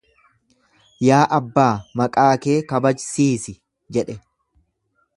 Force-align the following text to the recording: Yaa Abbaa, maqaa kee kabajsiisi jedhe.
Yaa 1.07 1.19
Abbaa, 1.37 1.69
maqaa 2.03 2.31
kee 2.47 2.57
kabajsiisi 2.73 3.57
jedhe. 3.99 4.21